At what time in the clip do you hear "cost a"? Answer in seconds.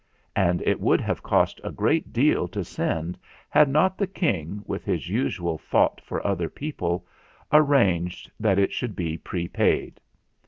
1.21-1.71